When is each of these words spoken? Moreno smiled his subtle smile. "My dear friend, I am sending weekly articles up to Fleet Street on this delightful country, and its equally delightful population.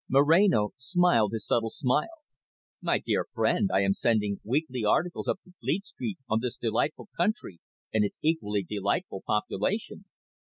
Moreno 0.09 0.71
smiled 0.79 1.31
his 1.31 1.45
subtle 1.45 1.69
smile. 1.69 2.23
"My 2.81 2.97
dear 2.97 3.27
friend, 3.35 3.69
I 3.71 3.81
am 3.81 3.93
sending 3.93 4.39
weekly 4.43 4.83
articles 4.83 5.27
up 5.27 5.39
to 5.43 5.53
Fleet 5.59 5.85
Street 5.85 6.17
on 6.27 6.39
this 6.41 6.57
delightful 6.57 7.09
country, 7.15 7.59
and 7.93 8.03
its 8.03 8.19
equally 8.23 8.63
delightful 8.63 9.21
population. 9.23 10.05